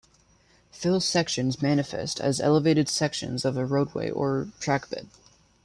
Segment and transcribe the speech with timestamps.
[0.71, 5.09] Fill sections manifest as elevated sections of a roadway or trackbed.